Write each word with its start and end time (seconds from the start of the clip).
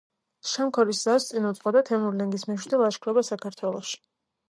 შამქორის 0.51 1.01
ზავს 1.09 1.27
წინ 1.33 1.45
უძღვოდა 1.51 1.85
თემურლენგის 1.91 2.49
მეშვიდე 2.53 2.83
ლაშქრობა 2.85 3.29
საქართველოში. 3.33 4.05